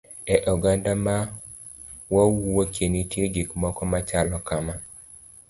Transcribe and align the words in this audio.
E 0.35 0.37
oganda 0.53 0.91
ma 1.05 1.15
wawuoke 2.15 2.85
nitie 2.91 3.25
gik 3.33 3.49
moko 3.61 3.81
machalo 3.91 4.37
kama. 4.47 4.75